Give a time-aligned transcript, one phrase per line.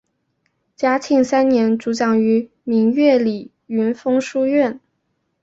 [0.75, 4.81] 嘉庆三年主讲于明月里云峰书院。